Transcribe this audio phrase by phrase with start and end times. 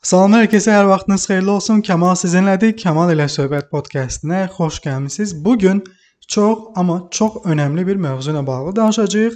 [0.00, 1.82] Salam hər kəsə, hər vaxtınız xeyirli olsun.
[1.84, 2.70] Kamal sizinlədir.
[2.80, 5.34] Kamal ilə söhbət podkastına xoş gəlmisiniz.
[5.44, 5.82] Bu gün
[6.24, 9.34] çox, amma çox önəmli bir mövzu ilə bağlı danışacağıq.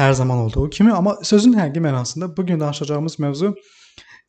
[0.00, 3.50] Hər zaman olduğu kimi, amma sözün həqiqi mənasında bu gün danışacağımız mövzu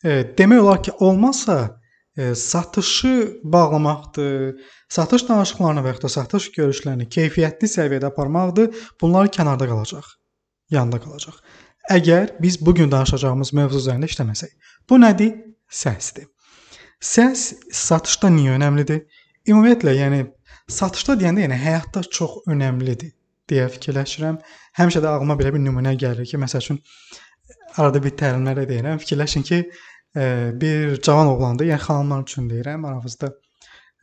[0.03, 1.79] e, demək olar ki, olmazsa
[2.17, 4.59] e, satışı bağlamaqdır,
[4.89, 8.75] satış danışıqlarını və ya da satış görüşlərini keyfiyyətli səviyyədə aparmaqdır.
[9.01, 10.11] Bunlar kənarda qalacaq,
[10.75, 11.39] yanda qalacaq.
[11.89, 14.51] Əgər biz bu gün danışacağımız mövzu üzərində işləməsək.
[14.89, 15.37] Bu nədir?
[15.69, 16.27] Səsdir.
[16.99, 19.05] Səs satışda niyə önəmlidir?
[19.47, 20.23] Ümumiyyətlə, yəni
[20.69, 23.13] satışda deyəndə, yəni həyatda çox önəmlidir
[23.49, 24.39] deyə fikirləşirəm.
[24.79, 26.81] Həmişə də ağlıma belə bir nümunə gəlir ki, məsəl üçün
[27.77, 28.99] arada bir təlimlərə deyirəm.
[29.01, 29.61] Fikirləşin ki,
[30.15, 30.25] e,
[30.61, 33.31] bir cavan oğlandır, yəni xanımlar üçün deyirəm, aramızda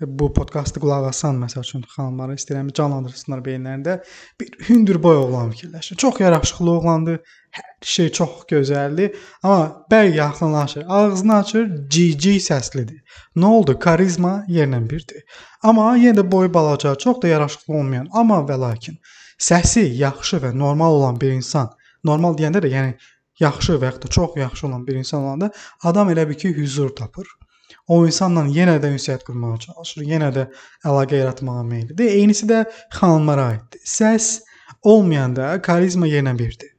[0.01, 3.95] bu podkastı qulaq asan məsəl üçün xanımları istəyirəm canlandırsınlar beyinlərində.
[4.41, 5.97] Bir hündür boy oğlan fikirləşir.
[5.97, 7.21] Çox yaraşıqlı oğlandır.
[7.57, 12.99] Hər şey çox gözəldir, amma bəy yaxınlaşır, ağzını açır, cici səslidir.
[13.37, 13.79] Nə oldu?
[13.79, 15.25] Karizma yerlə birdir.
[15.63, 19.01] Amma yenə də boyu balaca, çox da yaraşıqlı olmayan, amma və lakin
[19.41, 21.73] səsi yaxşı və normal olan bir insan,
[22.05, 22.95] normal deyəndə də yəni
[23.41, 25.51] yaxşı və ya da çox yaxşı olan bir insan olanda
[25.83, 27.27] adam elə bir ki, huzur tapır
[27.89, 30.47] o insanla yenə də ünsiyyət qurmağa çalışır, yenə də
[30.85, 32.13] əlaqə yaratmağa meyllidir.
[32.21, 32.65] Eynisi də
[32.95, 33.83] xanımlara aiddir.
[33.85, 34.41] Səs
[34.83, 36.73] olmayanda karizma yenə birdir.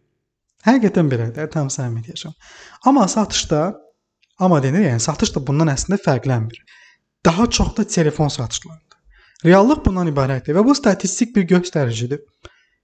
[0.67, 2.33] Həqiqətən belədir, tam səmimi deyəcəm.
[2.85, 3.61] Amma satışda
[4.39, 6.59] amma denir, yəni satış da bundan əslində fərqlənmir.
[7.25, 8.83] Daha çox da telefon satışlarıdır.
[9.45, 12.19] Reallıq bundan ibarətdir və bu statistik bir göstəricidir.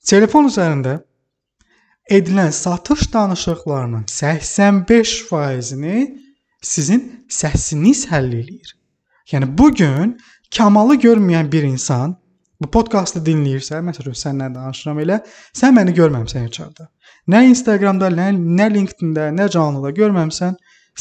[0.05, 0.99] Telefon üzərində
[2.11, 6.22] edilən satış danışıqlarının 85%-ni
[6.63, 8.73] sizin səsiniz həll eləyir.
[9.31, 10.17] Yəni bu gün
[10.57, 12.17] kamalı görməyən bir insan
[12.61, 15.19] bu podkastı dinləyirsə, məsələn sənlə danışıram elə,
[15.57, 16.87] sən məni görməmisən heç yerdə.
[17.27, 20.55] Nə Instagramda, nə, nə LinkedIn-də, nə canlıda görməmisən,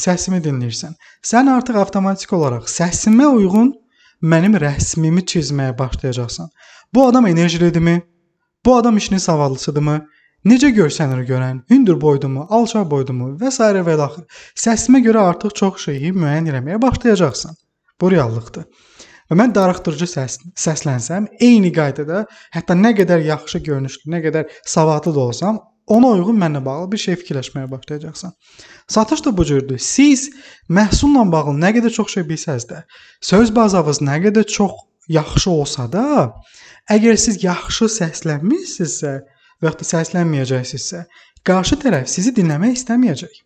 [0.05, 0.97] səsimi dinləyirsən.
[1.23, 3.71] Sən artıq avtomatik olaraq səsimə uyğun
[4.33, 6.49] mənim rəsmimi çizməyə başlayacaqsan.
[6.93, 8.01] Bu adam enerjilidirmi?
[8.65, 10.07] Bu adam işini savadlısıdırmı?
[10.43, 13.63] Necə görsənir görən, hündür boydumu, alçaq boydumu və s.
[13.63, 14.25] və daxil.
[14.59, 17.55] Səsimə görə artıq çox şeyi müəyyən etməyə başlayacaqsan.
[18.01, 18.65] Bu reallıqdır.
[19.31, 25.15] Və mən darıxdırıcı səs səslənsəm, eyni qaydada, hətta nə qədər yaxşı görünüşlü, nə qədər savadlı
[25.15, 28.35] da olsam, ona uyğun mənlə bağlı bir şey fikirləşməyə başlayacaqsan.
[28.87, 29.79] Satış da bu cürdür.
[29.79, 30.27] Siz
[30.69, 32.83] məhsulla bağlı nə qədər çox şey bilsəz də,
[33.21, 34.75] söz bazavınız nə qədər çox
[35.07, 36.33] yaxşı olsa da,
[36.91, 39.21] əgər siz yaxşı səslənmirsinizsə,
[39.63, 41.05] və yaxud da səslənməyəcəksinizsə,
[41.47, 43.41] qarşı tərəf sizi dinləmək istəməyəcək.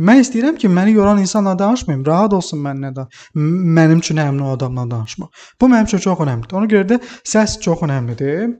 [0.00, 3.06] Mən istəyirəm ki, məni yoran insanla danışmayım, rahat olsun mənimlə da.
[3.36, 5.42] Mənim üçün həmin o adamla danışmaq.
[5.60, 6.54] Bu mənim üçün çox əhəmiylidir.
[6.56, 6.98] Ona görə də
[7.28, 8.54] səs çox əhəmilidir.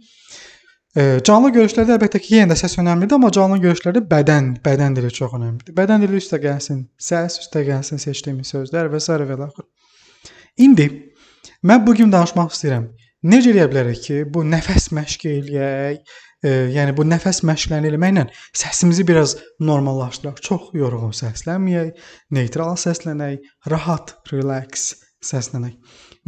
[0.93, 5.09] E, canlı görüşlərdə əlbəttə ki, yenə də səs əhəmilidir, amma canlı görüşlərdə bədən, bədən dili
[5.09, 5.77] çox əhəmilidir.
[5.79, 9.17] Bədən dili üstə gəlsin, səs üstə gəlsin, seçdiyimiz sözlər və s.
[9.31, 9.49] və l.
[10.61, 10.91] İndi
[11.65, 12.91] mən bu gün danışmaq istəyirəm.
[13.25, 18.27] Necə eləyə bilərik ki, bu nəfəs məşqi eləyək, e, yəni bu nəfəs məşqlərini eləməklə
[18.59, 20.43] səsimizi biraz normallaşdıraq.
[20.43, 21.95] Çox yorğun səslənməyək,
[22.35, 23.41] neytral səslənək,
[23.73, 24.93] rahat, relax
[25.23, 25.77] səslənək.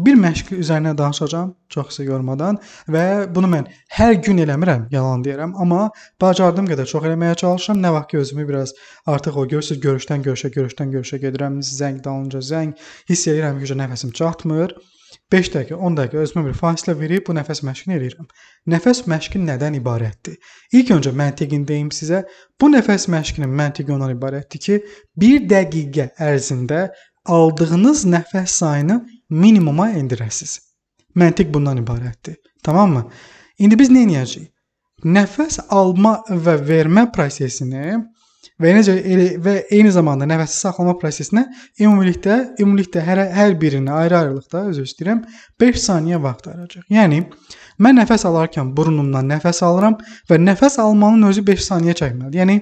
[0.06, 2.56] Bir məşq üzərinə danışacağam, çox yormadan
[2.90, 3.04] və
[3.34, 5.84] bunu mən hər gün eləmirəm, yalan deyirəm, amma
[6.22, 7.78] bacardığım qədər çox eləməyə çalışıram.
[7.82, 8.74] Nə vaxt ki özümü biraz
[9.06, 12.74] artıq o görürsüz, görüşdən görüşə, görüşdən görüşə gedirəm, zəng dalınca zəng,
[13.10, 14.74] hiss edirəm ki, nəfəsim çatmır
[15.34, 18.28] 5 dəqiqə, 10 dəqiqə özümə bir fasilə verib bu nəfəs məşqini eləyirəm.
[18.70, 20.36] Nəfəs məşqi nədən ibarətdir?
[20.78, 22.22] İlk öncə məntiqini deyim sizə.
[22.60, 24.78] Bu nəfəs məşqinin məntiqi ondan ibarətdir ki,
[25.26, 26.84] 1 dəqiqə ərzində
[27.36, 29.00] aldığınız nəfəs sayını
[29.42, 30.60] minimuma endirəsiz.
[31.18, 32.38] Məntiq bundan ibarətdir.
[32.62, 33.08] Tamammı?
[33.58, 34.50] İndi biz nə edəcəyik?
[35.04, 37.98] Nəfəs alma və vermə prosesini
[38.62, 41.44] və necə elə və eyni zamanda nəfəsi saxlama prosesinə
[41.80, 45.24] ümumilikdə ümumilikdə hər hər birini ayrı-ayrılıqda özür istəyirəm
[45.60, 46.84] 5 saniyə vaxt ayıracaq.
[46.94, 47.24] Yəni
[47.82, 49.98] mən nəfəs alarkən burnumdan nəfəs alıram
[50.30, 52.40] və nəfəs almanın özü 5 saniyə çəkməlidir.
[52.44, 52.60] Yəni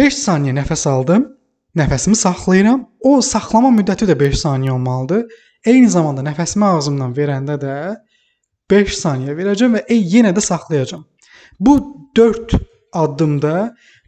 [0.00, 1.24] 5 saniyə nəfəs aldım,
[1.76, 2.84] nəfəsimi saxlayıram.
[3.04, 5.24] O saxlama müddəti də 5 saniyə olmalıdır.
[5.66, 7.74] Eyni zamanda nəfəsimi ağzımdan verəndə də
[8.70, 11.04] 5 saniyə verəcəm və yenə də saxlayacağam.
[11.60, 11.76] Bu
[12.16, 12.54] 4
[12.92, 13.54] addımda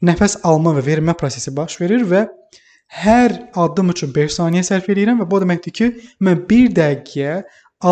[0.02, 2.26] nəfəs alma və vermə prosesi baş verir və
[3.02, 3.34] hər
[3.64, 5.88] addım üçün 5 saniyə sərf edirəm və bu o deməkdir ki,
[6.25, 7.37] mən 1 dəqiqəyə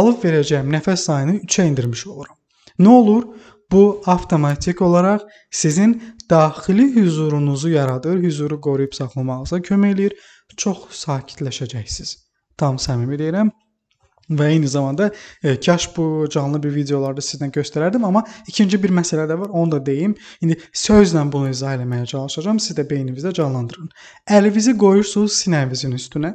[0.01, 2.37] alıb verəcəyim nəfəs sayını 3-ə endirmiş oluram.
[2.81, 3.25] Nə olur?
[3.71, 10.17] Bu avtomatik olaraq sizin daxili huzurunuzu yaradır, huzuru qoruyub saxlamağınıza kömək eləyir.
[10.57, 12.17] Çox sakitləşəcəksiniz.
[12.59, 13.53] Tam səmimi deyirəm.
[14.31, 15.11] Və eyni zamanda
[15.43, 19.73] e, kaş bu canlı bir videolarda sizlə göstərərdim, amma ikinci bir məsələ də var, onu
[19.77, 20.15] da deyim.
[20.41, 22.61] İndi sözlə bunu izah etməyə çalışacağam.
[22.61, 23.91] Siz də beyninizdə canlandırın.
[24.31, 26.35] Əlinizi qoyursunuz sinəvinizin üstünə.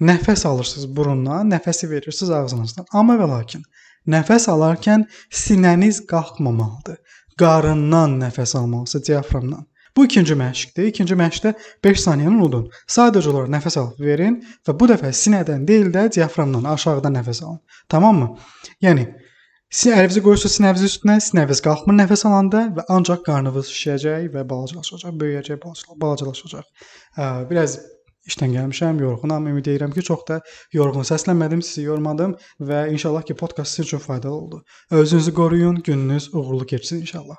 [0.00, 2.86] Nəfəs alırsınız burundan, nəfəsi verirsiniz ağzınızdan.
[2.92, 3.62] Amma və lakin
[4.10, 6.98] nəfəs alarkən sinəniz qalxmamalıdır.
[7.40, 9.66] Qarından nəfəs almalısınız, diaframdan.
[9.96, 10.88] Bu ikinci məşqdir.
[10.90, 11.54] İkinci məşqdə
[11.84, 12.64] 5 saniyəni unudun.
[12.90, 17.60] Sadəcə olaraq nəfəs alıb verin və bu dəfə sinədən deyil də diaframdan aşağıdan nəfəs alın.
[17.88, 18.32] Tamammı?
[18.82, 19.06] Yəni
[19.94, 25.62] əlinizi qoyursunuz sinəvinizin üstünə, sinəviniz qalxmır nəfəs alanda və ancaq qarnınız şişəcək və balacalaşacaq, böyüyəcək,
[26.02, 26.66] balacalaşacaq.
[27.50, 27.78] Biraz
[28.30, 29.46] işdən gəlmişəm, yorğunam.
[29.46, 30.40] Ümid edirəm ki, çox da
[30.72, 34.64] yorğun səslənmədim, sizi yormadım və inşallah ki, podkast sizin üçün faydalı oldu.
[34.90, 37.36] Özünüzü qoruyun, gününüz uğurlu keçsin inşallah.